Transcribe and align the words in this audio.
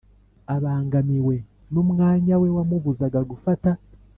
abangamiwe 0.55 1.35
n'umwanya 1.73 2.35
we 2.41 2.49
wamubuzaga 2.55 3.19
gufata 3.31 3.69